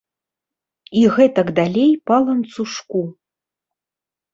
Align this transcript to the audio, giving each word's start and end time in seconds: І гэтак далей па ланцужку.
І 1.01 1.03
гэтак 1.19 1.47
далей 1.61 1.91
па 2.09 2.15
ланцужку. 2.25 3.01